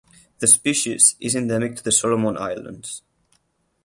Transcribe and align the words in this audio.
The 0.39 0.47
species 0.47 1.15
is 1.19 1.35
endemic 1.35 1.75
to 1.75 1.83
the 1.83 1.91
Solomon 1.91 2.35
Islands. 2.35 3.03